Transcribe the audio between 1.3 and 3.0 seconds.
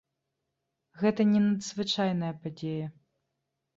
не надзвычайная падзея.